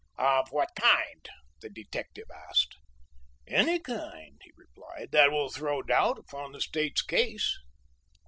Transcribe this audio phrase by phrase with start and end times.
[0.17, 1.29] "Of what kind?"
[1.61, 2.75] the detective asked.
[3.47, 7.55] "Any kind," he replied, "that will throw doubt upon the State's case."